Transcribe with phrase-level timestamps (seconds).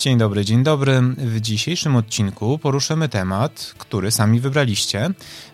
[0.00, 1.00] Dzień dobry, dzień dobry.
[1.16, 5.10] W dzisiejszym odcinku poruszymy temat, który sami wybraliście.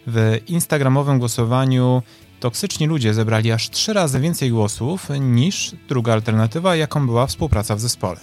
[0.07, 2.03] W instagramowym głosowaniu
[2.41, 7.81] toksyczni ludzie zebrali aż trzy razy więcej głosów niż druga alternatywa, jaką była współpraca w
[7.81, 8.21] zespole.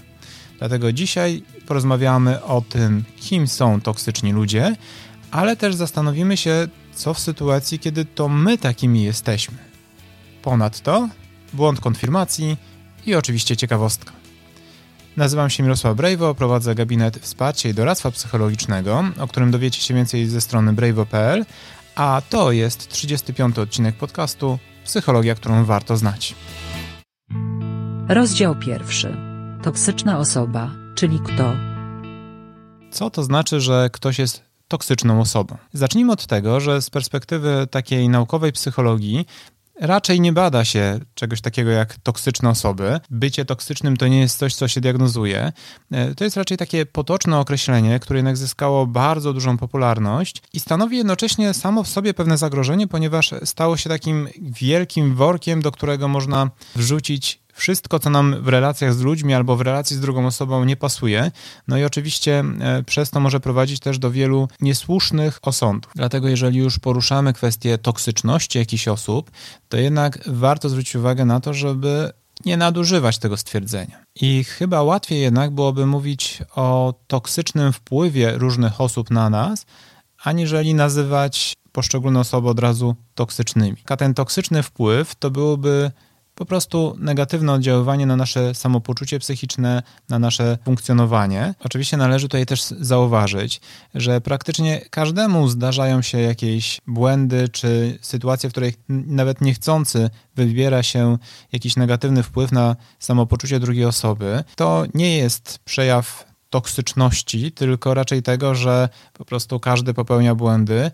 [0.60, 4.76] Dlatego dzisiaj porozmawiamy o tym, kim są toksyczni ludzie,
[5.32, 9.58] ale też zastanowimy się, co w sytuacji, kiedy to my takimi jesteśmy.
[10.42, 11.10] Ponadto
[11.54, 12.58] błąd konfirmacji
[13.06, 14.23] i oczywiście ciekawostka.
[15.18, 20.28] Nazywam się Mirosław Brejwo, prowadzę gabinet wsparcia i doradztwa psychologicznego, o którym dowiecie się więcej
[20.28, 21.46] ze strony brejwo.pl,
[21.96, 23.60] a to jest 35.
[23.60, 26.36] odcinek podcastu Psychologia, którą warto znać.
[28.08, 29.18] Rozdział pierwszy.
[29.62, 31.56] Toksyczna osoba, czyli kto?
[32.92, 35.58] Co to znaczy, że ktoś jest toksyczną osobą?
[35.74, 39.26] Zacznijmy od tego, że z perspektywy takiej naukowej psychologii
[39.80, 43.00] Raczej nie bada się czegoś takiego jak toksyczne osoby.
[43.10, 45.52] Bycie toksycznym to nie jest coś, co się diagnozuje.
[45.92, 50.98] E, to jest raczej takie potoczne określenie, które jednak zyskało bardzo dużą popularność i stanowi
[50.98, 56.50] jednocześnie samo w sobie pewne zagrożenie, ponieważ stało się takim wielkim workiem, do którego można
[56.76, 60.76] wrzucić wszystko, co nam w relacjach z ludźmi albo w relacji z drugą osobą nie
[60.76, 61.32] pasuje.
[61.68, 65.92] No i oczywiście e, przez to może prowadzić też do wielu niesłusznych osądów.
[65.96, 69.32] Dlatego, jeżeli już poruszamy kwestię toksyczności jakichś osób,
[69.70, 72.12] to jednak warto zwrócić uwagę na to, żeby
[72.46, 74.04] nie nadużywać tego stwierdzenia.
[74.16, 79.66] I chyba łatwiej jednak byłoby mówić o toksycznym wpływie różnych osób na nas,
[80.24, 83.78] aniżeli nazywać poszczególne osoby od razu toksycznymi.
[83.90, 85.92] A ten toksyczny wpływ to byłoby
[86.36, 91.54] po prostu negatywne oddziaływanie na nasze samopoczucie psychiczne, na nasze funkcjonowanie.
[91.60, 93.62] Oczywiście należy tutaj też zauważyć,
[93.96, 101.18] że praktycznie każdemu zdarzają się jakieś błędy czy sytuacje, w których nawet niechcący wybiera się
[101.52, 104.44] jakiś negatywny wpływ na samopoczucie drugiej osoby.
[104.56, 110.92] To nie jest przejaw toksyczności, tylko raczej tego, że po prostu każdy popełnia błędy,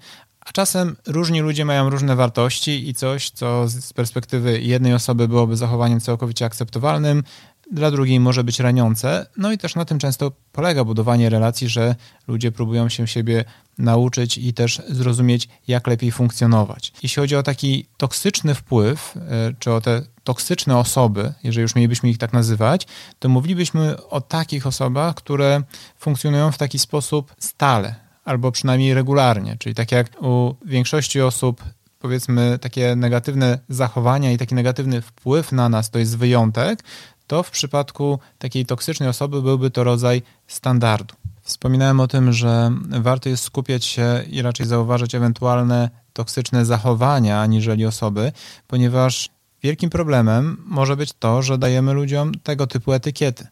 [0.50, 5.58] a czasem różni ludzie mają różne wartości i coś, co z perspektywy jednej osoby byłoby
[5.58, 7.24] zachowaniem całkowicie akceptowalnym,
[7.72, 9.26] dla drugiej może być raniące.
[9.38, 11.96] No i też na tym często polega budowanie relacji, że
[12.28, 13.46] ludzie próbują się siebie
[13.78, 16.94] nauczyć i też zrozumieć, jak lepiej funkcjonować.
[17.04, 22.10] Jeśli chodzi o taki toksyczny wpływ, e, czy o te toksyczne osoby, jeżeli już mielibyśmy
[22.10, 22.88] ich tak nazywać,
[23.20, 25.62] to mówilibyśmy o takich osobach, które
[26.00, 29.56] funkcjonują w taki sposób stale, albo przynajmniej regularnie.
[29.60, 31.64] Czyli tak jak u większości osób,
[32.00, 36.84] powiedzmy, takie negatywne zachowania i taki negatywny wpływ na nas to jest wyjątek,
[37.28, 41.16] to w przypadku takiej toksycznej osoby byłby to rodzaj standardu.
[41.42, 42.72] Wspominałem o tym, że
[43.02, 48.32] warto jest skupiać się i raczej zauważyć ewentualne toksyczne zachowania aniżeli osoby,
[48.68, 49.30] ponieważ
[49.64, 53.48] wielkim problemem może być to, że dajemy ludziom tego typu etykiety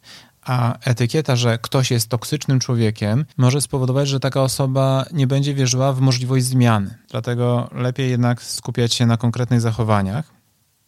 [0.47, 5.93] a etykieta, że ktoś jest toksycznym człowiekiem, może spowodować, że taka osoba nie będzie wierzyła
[5.93, 6.97] w możliwość zmiany.
[7.09, 10.33] Dlatego lepiej jednak skupiać się na konkretnych zachowaniach.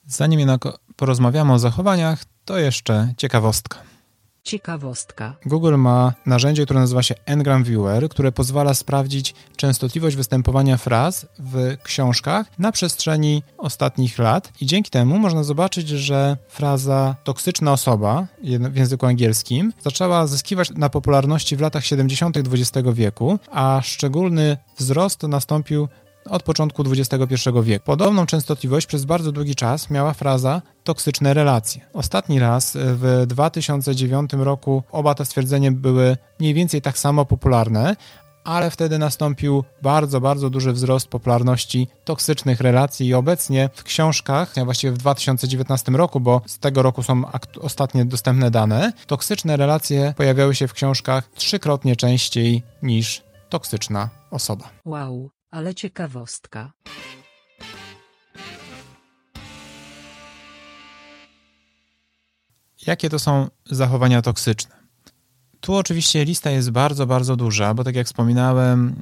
[0.05, 0.61] Zanim jednak
[0.95, 3.88] porozmawiamy o zachowaniach, to jeszcze ciekawostka.
[4.49, 5.35] Ciekawostka.
[5.45, 11.77] Google ma narzędzie, które nazywa się Ngram Viewer, które pozwala sprawdzić częstotliwość występowania fraz w
[11.83, 18.75] książkach na przestrzeni ostatnich lat i dzięki temu można zobaczyć, że fraza toksyczna osoba w
[18.75, 22.37] języku angielskim zaczęła zyskiwać na popularności w latach 70.
[22.37, 25.87] XX wieku, a szczególny wzrost nastąpił
[26.25, 27.85] od początku XXI wieku.
[27.85, 31.81] Podobną częstotliwość przez bardzo długi czas miała fraza toksyczne relacje.
[31.93, 37.95] Ostatni raz w 2009 roku oba te stwierdzenia były mniej więcej tak samo popularne,
[38.43, 44.93] ale wtedy nastąpił bardzo, bardzo duży wzrost popularności toksycznych relacji i obecnie w książkach, właściwie
[44.93, 47.23] w 2019 roku, bo z tego roku są
[47.61, 54.69] ostatnie dostępne dane, toksyczne relacje pojawiały się w książkach trzykrotnie częściej niż toksyczna osoba.
[54.85, 56.71] Wow ale ciekawostka.
[62.87, 64.75] Jakie to są zachowania toksyczne?
[65.61, 68.95] Tu oczywiście lista jest bardzo, bardzo duża, bo tak jak wspominałem,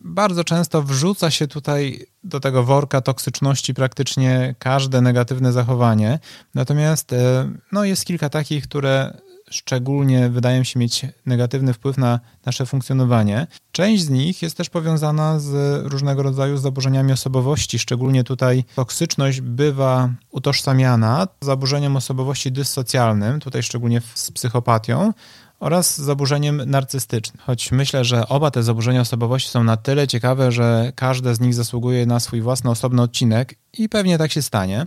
[0.00, 6.18] bardzo często wrzuca się tutaj do tego worka toksyczności praktycznie każde negatywne zachowanie.
[6.54, 7.14] Natomiast
[7.72, 9.20] no, jest kilka takich, które
[9.52, 13.46] szczególnie wydają się mieć negatywny wpływ na nasze funkcjonowanie.
[13.72, 20.10] Część z nich jest też powiązana z różnego rodzaju zaburzeniami osobowości, szczególnie tutaj toksyczność bywa
[20.30, 25.12] utożsamiana z zaburzeniem osobowości dyssocjalnym, tutaj szczególnie z psychopatią,
[25.62, 27.42] oraz zaburzeniem narcystycznym.
[27.46, 31.54] Choć myślę, że oba te zaburzenia osobowości są na tyle ciekawe, że każde z nich
[31.54, 34.86] zasługuje na swój własny osobny odcinek i pewnie tak się stanie.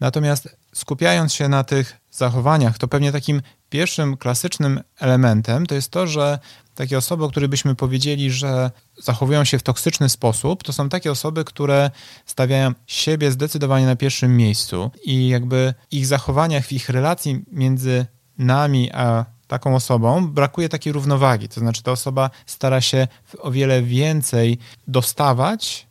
[0.00, 6.06] Natomiast skupiając się na tych zachowaniach, to pewnie takim pierwszym klasycznym elementem to jest to,
[6.06, 6.38] że
[6.74, 8.70] takie osoby, o których byśmy powiedzieli, że
[9.02, 11.90] zachowują się w toksyczny sposób, to są takie osoby, które
[12.26, 18.06] stawiają siebie zdecydowanie na pierwszym miejscu i jakby ich zachowaniach, w ich relacji między
[18.38, 21.48] nami a taką osobą brakuje takiej równowagi.
[21.48, 23.08] To znaczy, ta osoba stara się
[23.38, 24.58] o wiele więcej
[24.88, 25.86] dostawać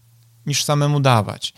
[0.45, 1.53] niż samemu dawać.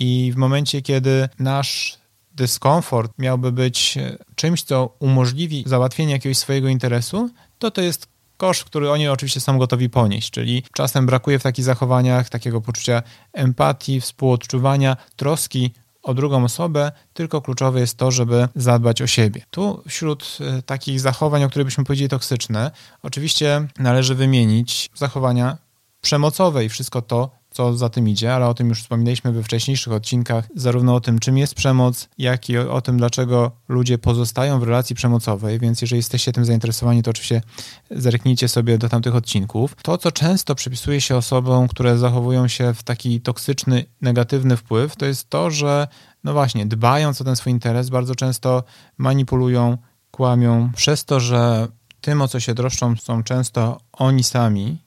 [0.00, 1.99] I w momencie, kiedy nasz
[2.34, 3.98] dyskomfort miałby być
[4.34, 9.58] czymś, co umożliwi załatwienie jakiegoś swojego interesu, to to jest koszt, który oni oczywiście są
[9.58, 15.70] gotowi ponieść, czyli czasem brakuje w takich zachowaniach takiego poczucia empatii, współodczuwania, troski
[16.02, 19.42] o drugą osobę, tylko kluczowe jest to, żeby zadbać o siebie.
[19.50, 22.70] Tu wśród e, takich zachowań, o których byśmy powiedzieli toksyczne,
[23.02, 25.56] oczywiście należy wymienić zachowania
[26.00, 29.92] przemocowe i wszystko to, co za tym idzie, ale o tym już wspominaliśmy we wcześniejszych
[29.92, 34.60] odcinkach, zarówno o tym, czym jest przemoc, jak i o, o, tym, dlaczego ludzie pozostają
[34.60, 37.42] w relacji przemocowej, więc jeżeli jesteście tym zainteresowani, to oczywiście
[37.90, 39.76] zerknijcie sobie do tamtych odcinków.
[39.82, 45.06] To, co często przypisuje się osobom, które zachowują się w taki toksyczny, negatywny wpływ, to
[45.06, 45.88] jest to, że
[46.24, 48.64] no właśnie, dbając o ten swój interes, bardzo często
[48.98, 49.78] manipulują,
[50.10, 51.68] kłamią, przez to, że
[52.00, 54.78] tym, o co się droszczą, są często oni sami,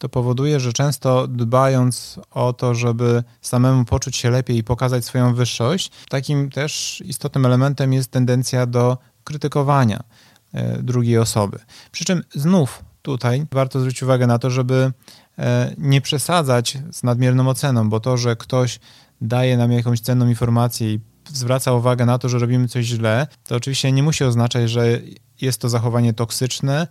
[0.00, 5.34] to powoduje, że często dbając o to, żeby samemu poczuć się lepiej i pokazać swoją
[5.34, 10.02] wyższość, takim też istotnym elementem jest tendencja do krytykowania
[10.52, 11.58] e, drugiej osoby.
[11.92, 14.92] Przy czym znów tutaj warto zwrócić uwagę na to, żeby
[15.38, 18.80] e, nie przesadzać z nadmierną oceną, bo to, że ktoś
[19.20, 21.00] daje nam jakąś cenną informację i
[21.32, 25.00] zwraca uwagę na to, że robimy coś źle, to oczywiście nie musi oznaczać, że
[25.40, 26.86] jest to zachowanie toksyczne,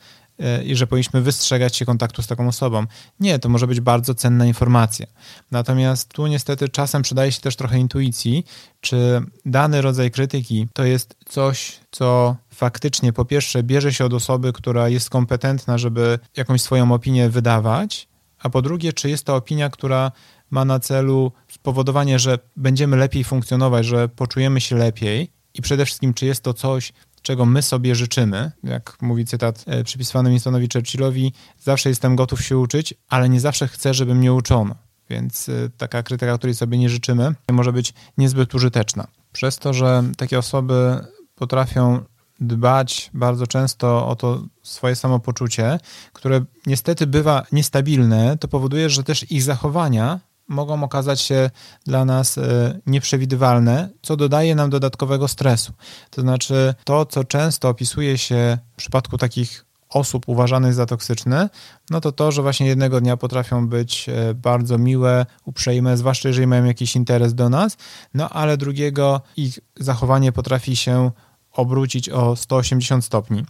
[0.65, 2.85] i że powinniśmy wystrzegać się kontaktu z taką osobą.
[3.19, 5.05] Nie, to może być bardzo cenna informacja.
[5.51, 8.45] Natomiast tu niestety czasem przydaje się też trochę intuicji,
[8.81, 14.53] czy dany rodzaj krytyki to jest coś, co faktycznie po pierwsze bierze się od osoby,
[14.53, 18.07] która jest kompetentna, żeby jakąś swoją opinię wydawać,
[18.39, 20.11] a po drugie, czy jest to opinia, która
[20.49, 26.13] ma na celu spowodowanie, że będziemy lepiej funkcjonować, że poczujemy się lepiej i przede wszystkim,
[26.13, 31.33] czy jest to coś, czego my sobie życzymy, jak mówi cytat e, przypisywany Winstonowi Churchillowi,
[31.59, 34.75] zawsze jestem gotów się uczyć, ale nie zawsze chcę, żeby mnie uczono.
[35.09, 39.07] Więc e, taka krytyka, której sobie nie życzymy, może być niezbyt użyteczna.
[39.31, 41.05] Przez to, że takie osoby
[41.35, 42.03] potrafią
[42.39, 45.79] dbać bardzo często o to swoje samopoczucie,
[46.13, 50.19] które niestety bywa niestabilne, to powoduje, że też ich zachowania
[50.49, 51.49] mogą okazać się
[51.85, 55.73] dla nas e, nieprzewidywalne, co dodaje nam dodatkowego stresu.
[56.09, 61.49] To znaczy, to, co często opisuje się w przypadku takich osób uważanych za toksyczne,
[61.89, 66.47] no to to, że właśnie jednego dnia potrafią być e, bardzo miłe, uprzejme, zwłaszcza jeżeli
[66.47, 67.77] mają jakiś interes do nas,
[68.13, 71.11] no ale drugiego ich zachowanie potrafi się
[71.51, 73.45] obrócić o 180 stopni.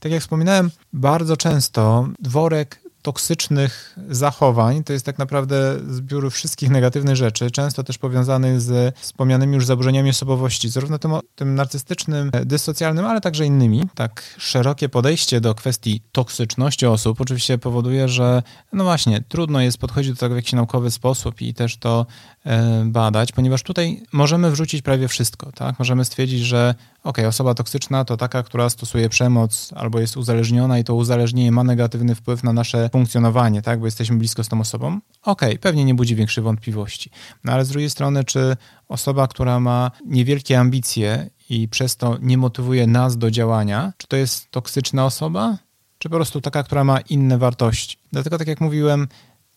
[0.00, 7.16] Tak jak wspominałem, bardzo często dworek toksycznych zachowań to jest tak naprawdę zbiór wszystkich negatywnych
[7.16, 13.20] rzeczy, często też powiązanych z wspomnianymi już zaburzeniami osobowości, zarówno tym, tym narcystycznym, dysocjalnym, ale
[13.20, 13.82] także innymi.
[13.94, 18.42] Tak szerokie podejście do kwestii toksyczności osób oczywiście powoduje, że
[18.72, 22.06] no właśnie, trudno jest podchodzić do tego w jakiś naukowy sposób i też to
[22.46, 25.78] e, badać, ponieważ tutaj możemy wrzucić prawie wszystko, tak?
[25.78, 26.74] Możemy stwierdzić, że
[27.04, 31.64] ok, osoba toksyczna to taka, która stosuje przemoc albo jest uzależniona i to uzależnienie ma
[31.64, 35.00] negatywny wpływ na nasze funkcjonowanie, tak, bo jesteśmy blisko z tą osobą.
[35.22, 37.10] Ok, pewnie nie budzi większych wątpliwości.
[37.44, 38.56] No ale z drugiej strony, czy
[38.88, 44.16] osoba, która ma niewielkie ambicje i przez to nie motywuje nas do działania, czy to
[44.16, 45.58] jest toksyczna osoba,
[45.98, 47.96] czy po prostu taka, która ma inne wartości?
[48.12, 49.08] Dlatego, tak jak mówiłem,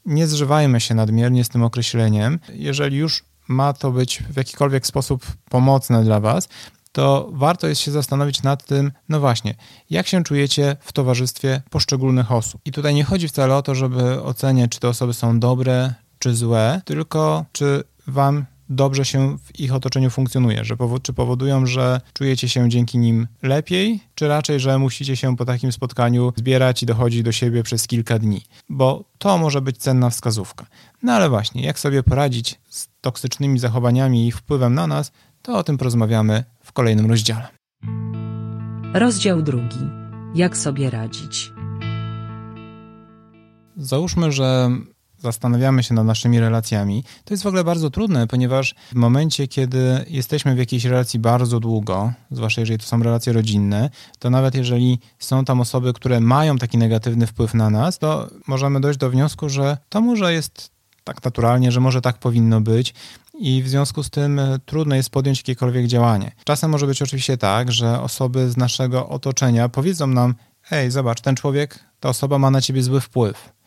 [0.05, 2.39] nie zżywajmy się nadmiernie z tym określeniem.
[2.53, 6.49] Jeżeli już ma to być w jakikolwiek sposób pomocne dla Was,
[6.91, 9.55] to warto jest się zastanowić nad tym, no właśnie,
[9.89, 12.61] jak się czujecie w towarzystwie poszczególnych osób.
[12.65, 16.35] I tutaj nie chodzi wcale o to, żeby oceniać, czy te osoby są dobre, czy
[16.35, 22.01] złe, tylko czy wam dobrze się w ich otoczeniu funkcjonuje, że powo czy powodują, że
[22.13, 26.85] czujecie się dzięki nim lepiej, czy raczej, że musicie się po takim spotkaniu zbierać i
[26.85, 30.65] dochodzić do siebie przez kilka dni, bo to może być cenna wskazówka.
[31.03, 35.57] No ale właśnie, jak sobie poradzić z toksycznymi zachowaniami i ich wpływem na nas, to
[35.57, 36.43] o tym porozmawiamy
[36.77, 37.47] kolejnym rozdziale.
[38.93, 39.79] Rozdział drugi.
[40.35, 41.51] Jak sobie radzić?
[43.77, 44.69] Załóżmy, że
[45.17, 47.03] zastanawiamy się nad naszymi relacjami.
[47.25, 51.59] To jest w ogóle bardzo trudne, ponieważ w momencie, kiedy jesteśmy w jakiejś relacji bardzo
[51.59, 56.57] długo, zwłaszcza jeżeli to są relacje rodzinne, to nawet jeżeli są tam osoby, które mają
[56.57, 61.23] taki negatywny wpływ na nas, to możemy dojść do wniosku, że to może jest tak
[61.23, 62.93] naturalnie, że może tak powinno być
[63.39, 66.31] i w związku z tym e, trudno jest podjąć jakiekolwiek działanie.
[66.43, 70.35] Czasem może być oczywiście tak, że osoby z naszego otoczenia powiedzą nam:
[70.71, 73.57] Ej, zobacz, ten człowiek, ta osoba ma na ciebie zły wpływ.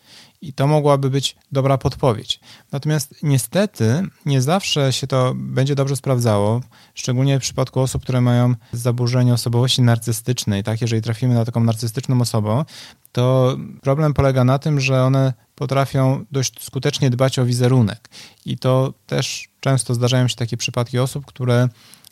[0.43, 2.41] I to mogłaby być dobra podpowiedź.
[2.73, 6.61] Natomiast niestety nie zawsze się to będzie dobrze sprawdzało,
[6.95, 10.63] szczególnie w przypadku osób, które mają zaburzenie osobowości narcystycznej.
[10.63, 12.65] Tak, jeżeli trafimy na taką narcystyczną osobę,
[13.13, 18.09] to problem polega na tym, że one potrafią dość skutecznie dbać o wizerunek.
[18.47, 21.69] I to też często zdarzają się takie przypadki osób, które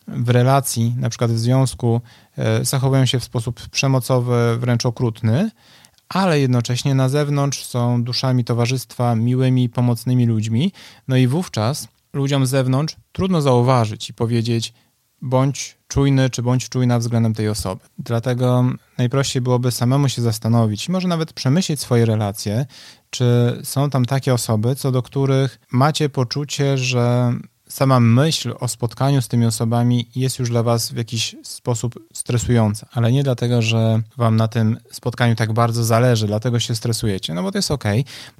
[0.08, 2.00] w relacji, na przykład w związku,
[2.38, 5.50] e, zachowują się w sposób przemocowy, wręcz okrutny,
[6.08, 10.72] ale jednocześnie na zewnątrz są duszami towarzystwa, miłymi, pomocnymi ludźmi.
[11.08, 14.74] No i wówczas ludziom z zewnątrz trudno zauważyć i powiedzieć,
[15.22, 17.84] bądź czujny, czy bądź czujna względem tej osoby.
[17.98, 18.64] Dlatego
[18.98, 22.66] najprościej byłoby samemu się zastanowić, może nawet przemyśleć swoje relacje,
[23.10, 27.32] czy są tam takie osoby, co do których macie poczucie, że
[27.68, 32.86] sama myśl o spotkaniu z tymi osobami jest już dla Was w jakiś sposób stresująca,
[32.92, 37.42] ale nie dlatego, że Wam na tym spotkaniu tak bardzo zależy, dlatego się stresujecie, no
[37.42, 37.84] bo to jest ok.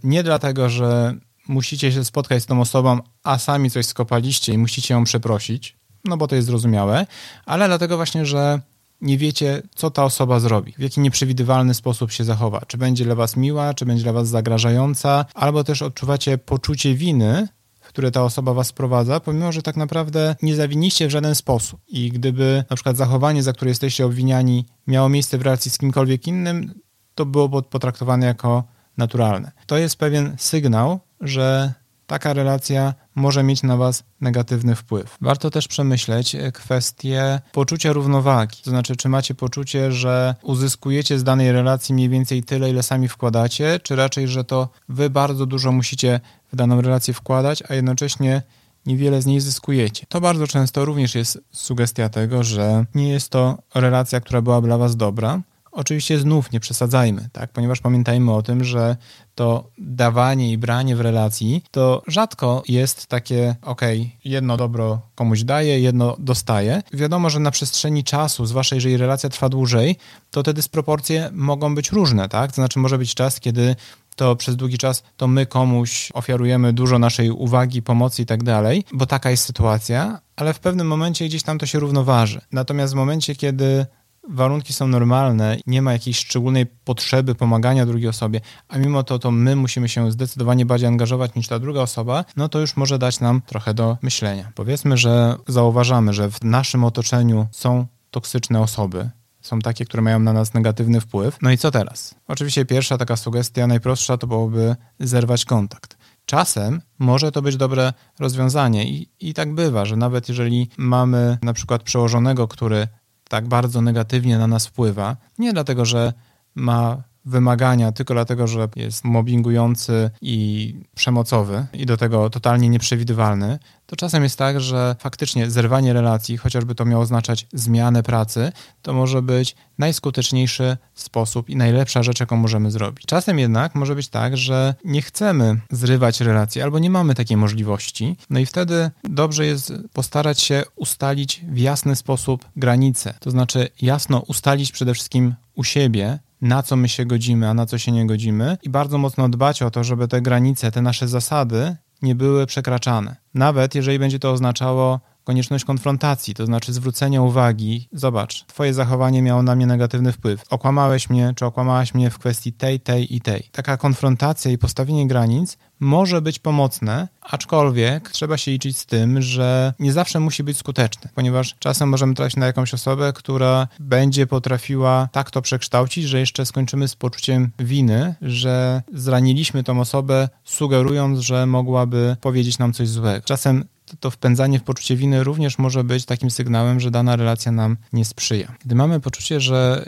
[0.05, 1.15] Nie dlatego, że
[1.49, 5.78] musicie się spotkać z tą osobą, a sami coś skopaliście i musicie ją przeprosić,
[6.09, 7.07] no bo to jest zrozumiałe,
[7.47, 8.61] ale dlatego właśnie, że
[9.01, 12.61] nie wiecie, co ta osoba zrobi, w jaki nieprzewidywalny sposób się zachowa.
[12.67, 17.49] Czy będzie dla was miła, czy będzie dla was zagrażająca, albo też odczuwacie poczucie winy,
[17.81, 21.81] w które ta osoba was sprowadza, pomimo, że tak naprawdę nie zawiniście w żaden sposób.
[21.89, 26.27] I gdyby na przykład zachowanie, za które jesteście obwiniani, miało miejsce w relacji z kimkolwiek
[26.27, 26.75] innym,
[27.15, 28.65] to byłoby potraktowane jako
[28.97, 29.53] naturalne.
[29.67, 31.73] To jest pewien sygnał, że
[32.09, 35.17] taka relacja może mieć na Was negatywny wpływ.
[35.21, 38.63] Warto też przemyśleć kwestię poczucia równowagi.
[38.65, 43.09] To znaczy, czy macie poczucie, że uzyskujecie z danej relacji mniej więcej tyle, ile sami
[43.09, 46.21] wkładacie, czy raczej, że to Wy bardzo dużo musicie
[46.53, 48.43] w daną relację wkładać, a jednocześnie
[48.87, 50.07] niewiele z niej zyskujecie.
[50.09, 54.79] To bardzo często również jest sugestia tego, że nie jest to relacja, która byłaby dla
[54.79, 55.41] Was dobra,
[55.79, 57.53] Oczywiście znów nie przesadzajmy, tak?
[57.53, 58.97] ponieważ pamiętajmy o tym, że
[59.35, 63.83] to dawanie i branie w relacji to rzadko jest takie, ok,
[64.25, 66.83] jedno dobro komuś daje, jedno dostaje.
[66.93, 69.97] Wiadomo, że na przestrzeni czasu, zwłaszcza jeżeli relacja trwa dłużej,
[70.31, 72.51] to te dysproporcje mogą być różne, tak?
[72.51, 73.77] To znaczy może być czas, kiedy
[74.17, 78.85] to przez długi czas to my komuś ofiarujemy dużo naszej uwagi, pomocy i tak dalej,
[78.93, 82.41] bo taka jest sytuacja, ale w pewnym momencie gdzieś tam to się równoważy.
[82.53, 83.87] Natomiast w momencie, kiedy
[84.29, 89.31] warunki są normalne, nie ma jakiejś szczególnej potrzeby pomagania drugiej osobie, a mimo to to
[89.31, 93.21] my musimy się zdecydowanie bardziej angażować niż ta druga osoba, no to już może dać
[93.21, 94.53] nam trochę do myślenia.
[94.55, 100.33] Powiedzmy, że zauważamy, że w naszym otoczeniu są toksyczne osoby, są takie, które mają na
[100.33, 101.39] nas negatywny wpływ.
[101.43, 102.15] No i co teraz?
[102.29, 105.99] Oczywiście pierwsza taka sugestia, najprostsza, to byłoby zerwać kontakt.
[106.25, 111.53] Czasem może to być dobre rozwiązanie i, i tak bywa, że nawet jeżeli mamy na
[111.53, 112.89] przykład przełożonego, który
[113.29, 115.17] tak bardzo negatywnie na nas wpływa.
[115.39, 116.13] Nie dlatego, że
[116.55, 123.97] ma wymagania tylko dlatego, że jest mobbingujący i przemocowy i do tego totalnie nieprzewidywalny, to
[123.97, 129.23] czasem jest tak, że faktycznie zerwanie relacji, chociażby to miało oznaczać zmianę pracy, to może
[129.23, 133.07] być najskuteczniejszy sposób i najlepsza rzecz, jaką możemy zrobić.
[133.07, 138.17] Czasem jednak może być tak, że nie chcemy zrywać relacji albo nie mamy takiej możliwości,
[138.31, 144.21] no i wtedy dobrze jest postarać się ustalić w jasny sposób granice, to znaczy jasno
[144.21, 148.07] ustalić przede wszystkim u siebie, na co my się godzimy, a na co się nie
[148.07, 152.47] godzimy, i bardzo mocno dbać o to, żeby te granice, te nasze zasady nie były
[152.47, 153.17] przekraczane.
[153.35, 157.89] Nawet jeżeli będzie to oznaczało konieczność konfrontacji, to znaczy zwrócenia uwagi.
[157.93, 160.45] Zobacz, twoje zachowanie miało na mnie negatywny wpływ.
[160.51, 163.49] Okłamałeś mnie, czy okłamałaś mnie w kwestii tej, tej i tej.
[163.53, 169.75] Taka konfrontacja i postawienie granic może być pomocne, aczkolwiek trzeba się liczyć z tym, że
[169.79, 175.09] nie zawsze musi być skuteczne, ponieważ czasem możemy trafić na jakąś osobę, która będzie potrafiła
[175.13, 181.47] tak to przekształcić, że jeszcze skończymy z poczuciem winy, że zraniliśmy tą osobę, sugerując, że
[181.47, 183.25] mogłaby powiedzieć nam coś złego.
[183.25, 183.65] Czasem
[184.01, 188.05] to wpędzanie w poczucie winy również może być takim sygnałem, że dana relacja nam nie
[188.05, 188.55] sprzyja.
[188.65, 189.87] Gdy mamy poczucie, że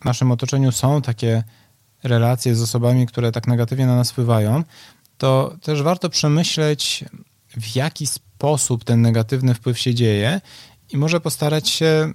[0.00, 1.44] w naszym otoczeniu są takie
[2.02, 4.64] relacje z osobami, które tak negatywnie na nas wpływają,
[5.18, 7.04] to też warto przemyśleć,
[7.56, 10.40] w jaki sposób ten negatywny wpływ się dzieje
[10.90, 12.12] i może postarać się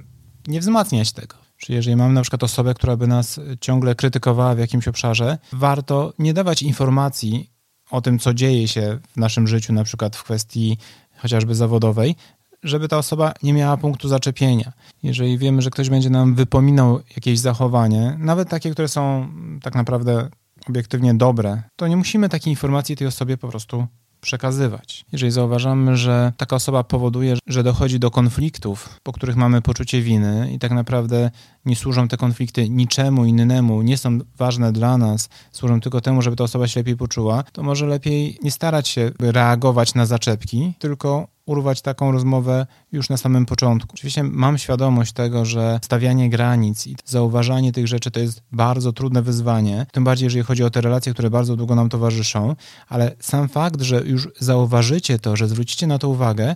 [0.48, 1.36] nie wzmacniać tego.
[1.58, 6.14] Czyli jeżeli mamy na przykład osobę, która by nas ciągle krytykowała w jakimś obszarze, warto
[6.20, 7.50] nie dawać informacji
[7.92, 10.78] o tym, co dzieje się w naszym życiu, na przykład w kwestii
[11.18, 12.16] chociażby zawodowej,
[12.64, 14.74] żeby ta osoba nie miała punktu zaczepienia.
[15.04, 19.28] Jeżeli wiemy, że ktoś będzie nam wypominał jakieś zachowanie, nawet takie, które są
[19.62, 20.30] tak naprawdę
[20.70, 23.88] obiektywnie dobre, to nie musimy takiej informacji tej osobie po prostu
[24.22, 25.06] przekazywać.
[25.12, 30.50] Jeżeli zauważamy, że taka osoba powoduje, że dochodzi do konfliktów, po których mamy poczucie winy
[30.54, 31.32] i tak naprawdę
[31.66, 36.36] nie służą te konflikty niczemu innemu, nie są ważne dla nas, służą tylko temu, żeby
[36.36, 41.28] ta osoba się lepiej poczuła, to może lepiej nie starać się reagować na zaczepki, tylko
[41.48, 43.90] urwać taką rozmowę już na samym początku.
[43.94, 49.22] Oczywiście mam świadomość tego, że stawianie granic i zauważanie tych rzeczy to jest bardzo trudne
[49.22, 52.56] wyzwanie, tym bardziej jeżeli chodzi o te relacje, które bardzo długo nam towarzyszą,
[52.88, 56.56] ale sam fakt, że już zauważycie to, że zwrócicie na to uwagę,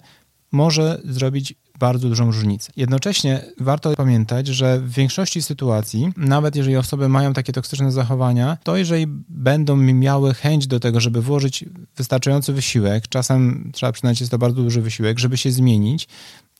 [0.51, 2.71] może zrobić bardzo dużą różnicę.
[2.75, 8.77] Jednocześnie warto pamiętać, że w większości sytuacji, nawet jeżeli osoby mają takie toksyczne zachowania, to
[8.77, 11.65] jeżeli będą miały chęć do tego, żeby włożyć
[11.97, 16.07] wystarczający wysiłek, czasem trzeba przyznać, jest to bardzo duży wysiłek, żeby się zmienić,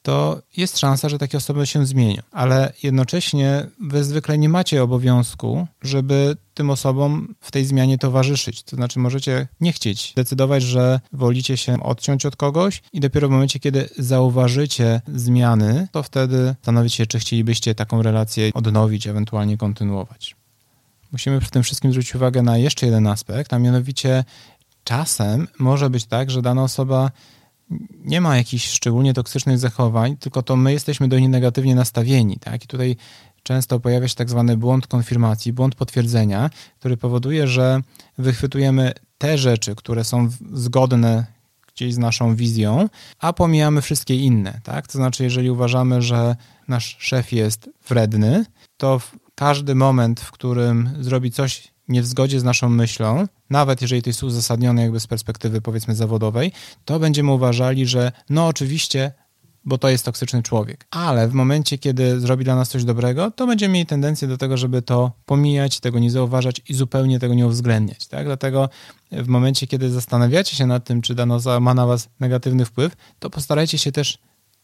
[0.01, 2.21] to jest szansa, że takie osoby się zmienią.
[2.31, 8.63] Ale jednocześnie wy zwykle nie macie obowiązku, żeby tym osobom w tej zmianie towarzyszyć.
[8.63, 13.31] To znaczy możecie nie chcieć decydować, że wolicie się odciąć od kogoś i dopiero w
[13.31, 20.35] momencie, kiedy zauważycie zmiany, to wtedy zastanowić się, czy chcielibyście taką relację odnowić, ewentualnie kontynuować.
[21.11, 24.23] Musimy przy tym wszystkim zwrócić uwagę na jeszcze jeden aspekt, a mianowicie
[24.83, 27.11] czasem może być tak, że dana osoba
[28.05, 32.37] nie ma jakichś szczególnie toksycznych zachowań, tylko to my jesteśmy do niej negatywnie nastawieni.
[32.37, 32.63] Tak?
[32.63, 32.95] I tutaj
[33.43, 36.49] często pojawia się tak zwany błąd konfirmacji, błąd potwierdzenia,
[36.79, 37.81] który powoduje, że
[38.17, 41.25] wychwytujemy te rzeczy, które są zgodne
[41.75, 44.59] gdzieś z naszą wizją, a pomijamy wszystkie inne.
[44.63, 44.87] Tak?
[44.87, 46.35] To znaczy, jeżeli uważamy, że
[46.67, 48.45] nasz szef jest wredny,
[48.77, 53.81] to w każdy moment, w którym zrobi coś nie w zgodzie z naszą myślą, nawet
[53.81, 56.51] jeżeli to jest uzasadnione jakby z perspektywy powiedzmy zawodowej,
[56.85, 59.11] to będziemy uważali, że no oczywiście,
[59.65, 60.87] bo to jest toksyczny człowiek.
[60.91, 64.57] Ale w momencie, kiedy zrobi dla nas coś dobrego, to będziemy mieli tendencję do tego,
[64.57, 68.07] żeby to pomijać, tego nie zauważać i zupełnie tego nie uwzględniać.
[68.07, 68.25] Tak?
[68.25, 68.69] Dlatego
[69.11, 73.29] w momencie, kiedy zastanawiacie się nad tym, czy dana ma na was negatywny wpływ, to
[73.29, 74.17] postarajcie się też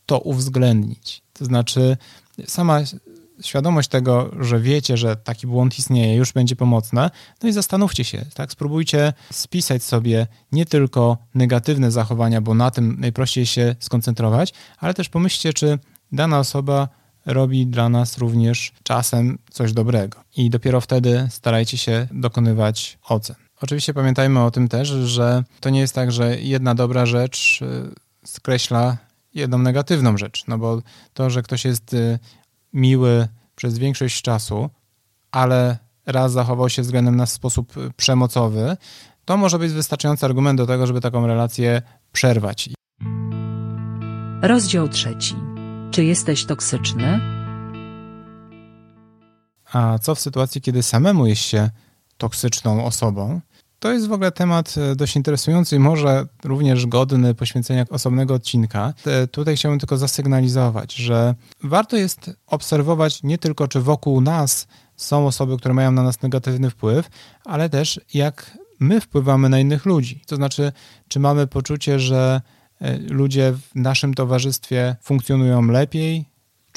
[0.05, 1.22] to uwzględnić.
[1.34, 1.98] To znaczy,
[2.48, 2.79] sama
[3.41, 7.12] świadomość tego, że wiecie, że taki błąd istnieje, już będzie pomocna.
[7.44, 8.51] No i zastanówcie się, tak?
[8.51, 15.10] Spróbujcie spisać sobie nie tylko negatywne zachowania, bo na tym najprościej się skoncentrować, ale też
[15.10, 15.80] pomyślcie, czy
[16.12, 16.88] dana osoba
[17.26, 20.23] robi dla nas również czasem coś dobrego.
[20.38, 23.36] I dopiero wtedy starajcie się dokonywać ocen.
[23.62, 27.95] Oczywiście pamiętajmy o tym też, że to nie jest tak, że jedna dobra rzecz y,
[28.26, 28.97] skreśla
[29.34, 30.82] jedną negatywną rzecz, no bo
[31.13, 32.19] to, że ktoś jest y,
[32.73, 34.69] miły przez większość czasu,
[35.32, 38.77] ale raz zachował się względem nas w sposób przemocowy,
[39.25, 42.69] to może być wystarczający argument do tego, żeby taką relację przerwać.
[44.41, 45.36] Rozdział trzeci.
[45.91, 47.19] Czy jesteś toksyczny?
[49.73, 51.69] A co w sytuacji, kiedy samemu jest się
[52.17, 53.41] toksyczną osobą?
[53.80, 58.94] To jest w ogóle temat e, dość interesujący i może również godny poświęcenia osobnego odcinka.
[59.32, 65.58] Tutaj chciałbym tylko zasygnalizować, że warto jest obserwować nie tylko, czy wokół nas są osoby,
[65.58, 67.10] które mają na nas negatywny wpływ,
[67.46, 70.22] ale też jak my wpływamy na innych ludzi.
[70.28, 70.72] To znaczy,
[71.08, 72.42] czy mamy poczucie, że
[72.82, 76.26] e, ludzie w naszym towarzystwie funkcjonują lepiej,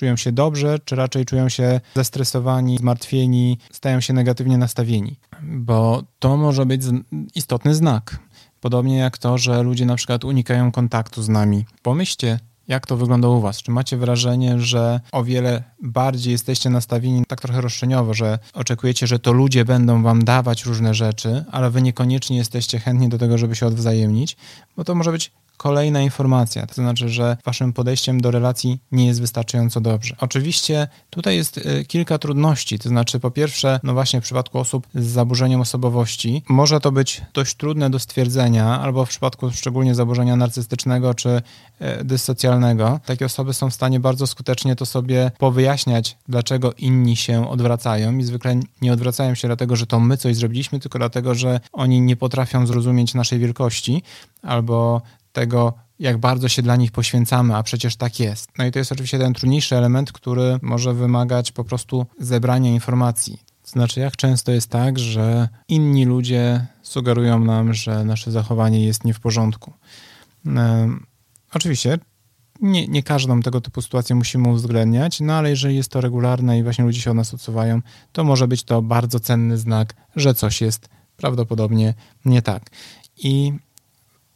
[0.00, 5.16] czują się dobrze, czy raczej czują się zestresowani, zmartwieni, stają się negatywnie nastawieni.
[5.42, 6.82] Bo to może być
[7.34, 8.18] istotny znak.
[8.60, 11.64] Podobnie jak to, że ludzie na przykład unikają kontaktu z nami.
[11.82, 13.62] Pomyślcie, jak to wygląda u Was?
[13.62, 19.18] Czy macie wrażenie, że o wiele bardziej jesteście nastawieni tak trochę roszczeniowo, że oczekujecie, że
[19.18, 23.56] to ludzie będą Wam dawać różne rzeczy, ale Wy niekoniecznie jesteście chętni do tego, żeby
[23.56, 24.36] się odwzajemnić?
[24.76, 29.20] Bo to może być kolejna informacja, to znaczy, że waszym podejściem do relacji nie jest
[29.20, 30.16] wystarczająco dobrze.
[30.20, 34.86] Oczywiście tutaj jest y, kilka trudności, to znaczy po pierwsze, no właśnie w przypadku osób
[34.94, 40.36] z zaburzeniem osobowości może to być dość trudne do stwierdzenia, albo w przypadku szczególnie zaburzenia
[40.36, 46.72] narcystycznego czy y, dysocjalnego, takie osoby są w stanie bardzo skutecznie to sobie powyjaśniać, dlaczego
[46.72, 48.18] inni się odwracają.
[48.18, 52.00] I zwykle nie odwracają się dlatego, że to my coś zrobiliśmy, tylko dlatego, że oni
[52.00, 54.02] nie potrafią zrozumieć naszej wielkości
[54.42, 58.50] albo tego, jak bardzo się dla nich poświęcamy, a przecież tak jest.
[58.58, 63.38] No i to jest oczywiście ten trudniejszy element, który może wymagać po prostu zebrania informacji.
[63.62, 69.04] To znaczy, jak często jest tak, że inni ludzie sugerują nam, że nasze zachowanie jest
[69.04, 69.72] nie w porządku.
[71.54, 71.98] oczywiście
[72.60, 76.62] nie, nie każdą tego typu sytuację musimy uwzględniać, no ale jeżeli jest to regularne i
[76.62, 77.80] właśnie ludzie się od nas odsuwają,
[78.12, 82.70] to może być to bardzo cenny znak, że coś jest prawdopodobnie nie tak.
[83.16, 83.52] I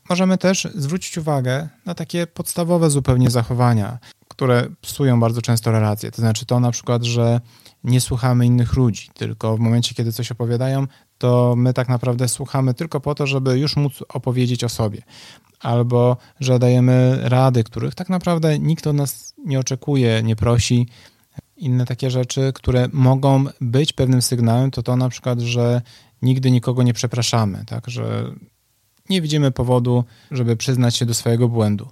[0.08, 6.10] Możemy też zwrócić uwagę na takie podstawowe zupełnie zachowania, które psują bardzo często relacje.
[6.10, 7.40] To znaczy to na przykład, że
[7.84, 10.86] nie słuchamy innych ludzi, tylko w momencie, kiedy coś opowiadają,
[11.18, 15.02] to my tak naprawdę słuchamy tylko po to, żeby już móc opowiedzieć o sobie.
[15.60, 20.88] Albo że dajemy rady, których tak naprawdę nikt od nas nie oczekuje, nie prosi.
[21.56, 25.82] Inne takie rzeczy, które mogą być pewnym sygnałem, to to na przykład, że
[26.22, 28.34] nigdy nikogo nie przepraszamy, tak, że
[29.08, 31.88] nie widzimy powodu, żeby przyznać się do swojego błędu.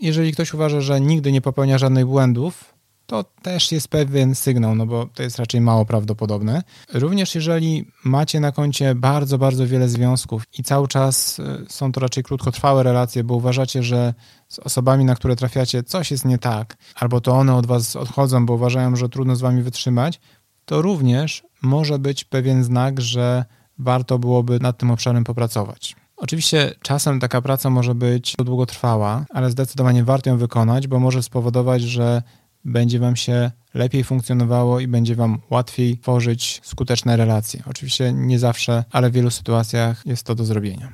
[0.00, 2.74] Jeżeli ktoś uważa, że nigdy nie popełnia żadnych błędów,
[3.08, 6.62] to też jest pewien sygnał, no bo to jest raczej mało prawdopodobne.
[6.92, 12.00] Również jeżeli macie na koncie bardzo, bardzo wiele związków i cały czas y, są to
[12.00, 14.14] raczej krótkotrwałe relacje, bo uważacie, że
[14.48, 18.46] z osobami, na które trafiacie, coś jest nie tak, albo to one od was odchodzą,
[18.46, 20.20] bo uważają, że trudno z wami wytrzymać,
[20.64, 23.44] to również może być pewien znak, że
[23.78, 25.96] warto byłoby nad tym obszarem popracować.
[26.18, 31.82] Oczywiście czasem taka praca może być długotrwała, ale zdecydowanie warto ją wykonać, bo może spowodować,
[31.82, 32.22] że
[32.64, 37.62] będzie Wam się lepiej funkcjonowało i będzie Wam łatwiej tworzyć skuteczne relacje.
[37.66, 40.92] Oczywiście nie zawsze, ale w wielu sytuacjach jest to do zrobienia.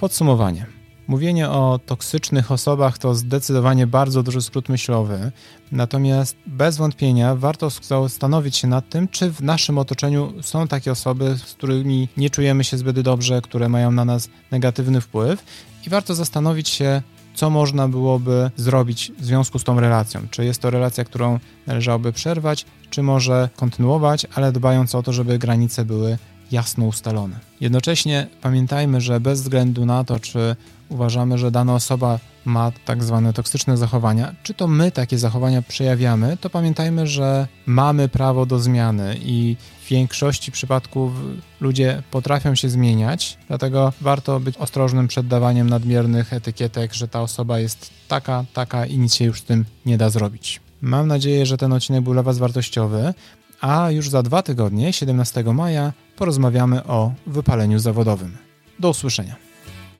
[0.00, 0.79] Podsumowanie.
[1.10, 5.32] Mówienie o toksycznych osobach to zdecydowanie bardzo duży skrót myślowy,
[5.72, 11.36] natomiast bez wątpienia warto zastanowić się nad tym, czy w naszym otoczeniu są takie osoby,
[11.36, 15.44] z którymi nie czujemy się zbyt dobrze, które mają na nas negatywny wpływ
[15.86, 17.02] i warto zastanowić się,
[17.34, 20.20] co można byłoby zrobić w związku z tą relacją.
[20.30, 25.38] Czy jest to relacja, którą należałoby przerwać, czy może kontynuować, ale dbając o to, żeby
[25.38, 26.18] granice były
[26.52, 27.38] jasno ustalone.
[27.60, 30.56] Jednocześnie pamiętajmy, że bez względu na to, czy
[30.88, 36.36] uważamy, że dana osoba ma tak zwane toksyczne zachowania, czy to my takie zachowania przejawiamy,
[36.36, 41.12] to pamiętajmy, że mamy prawo do zmiany i w większości przypadków
[41.60, 47.58] ludzie potrafią się zmieniać, dlatego warto być ostrożnym przed dawaniem nadmiernych etykietek, że ta osoba
[47.58, 50.60] jest taka, taka i nic się już z tym nie da zrobić.
[50.82, 53.14] Mam nadzieję, że ten odcinek był dla Was wartościowy,
[53.60, 58.36] a już za dwa tygodnie, 17 maja, porozmawiamy o wypaleniu zawodowym.
[58.78, 59.49] Do usłyszenia.